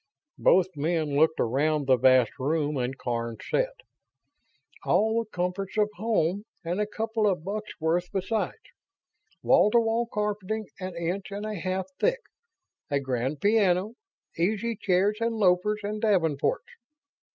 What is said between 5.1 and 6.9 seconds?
the comforts of home and a